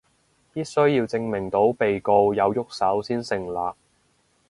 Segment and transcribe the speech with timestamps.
[0.51, 3.75] 必須要證明到被告有郁手先成立